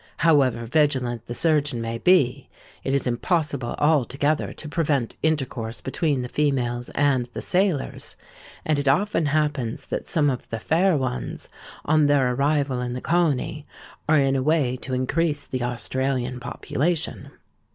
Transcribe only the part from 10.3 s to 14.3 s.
of the fair ones, on their arrival in the colony, are